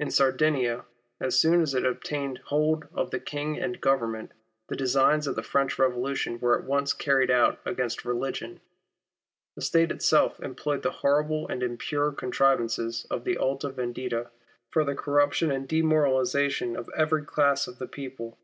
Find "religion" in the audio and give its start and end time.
8.04-8.58